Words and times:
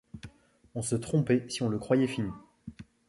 On 0.73 0.81
se 0.81 0.95
trompait, 0.95 1.45
si 1.47 1.61
on 1.61 1.69
le 1.69 1.77
croyait 1.77 2.07
fini. 2.07 2.31